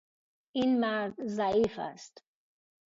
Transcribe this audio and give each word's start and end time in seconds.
این 0.55 0.79
مرد 0.79 1.25
ضعیف 1.27 1.79
است. 1.79 2.23